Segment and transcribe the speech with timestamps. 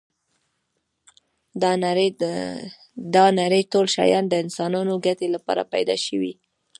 [3.15, 6.33] دا نړی ټول شیان د انسانانو ګټی لپاره پيدا شوی